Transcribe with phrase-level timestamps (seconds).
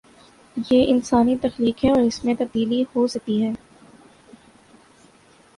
[0.71, 3.51] یہ انسانی تخلیق ہے اور اس میں تبدیلی ہو سکتی ہے۔